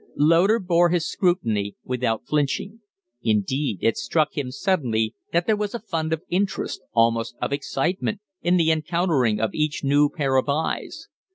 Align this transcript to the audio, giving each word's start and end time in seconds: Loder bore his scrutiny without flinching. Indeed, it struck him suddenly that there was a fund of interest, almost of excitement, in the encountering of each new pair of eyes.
Loder 0.17 0.57
bore 0.57 0.89
his 0.89 1.07
scrutiny 1.07 1.75
without 1.83 2.25
flinching. 2.25 2.81
Indeed, 3.21 3.77
it 3.83 3.97
struck 3.97 4.35
him 4.35 4.49
suddenly 4.49 5.13
that 5.31 5.45
there 5.45 5.55
was 5.55 5.75
a 5.75 5.79
fund 5.79 6.11
of 6.11 6.23
interest, 6.27 6.81
almost 6.93 7.35
of 7.39 7.53
excitement, 7.53 8.19
in 8.41 8.57
the 8.57 8.71
encountering 8.71 9.39
of 9.39 9.53
each 9.53 9.83
new 9.83 10.09
pair 10.09 10.37
of 10.37 10.49
eyes. 10.49 11.07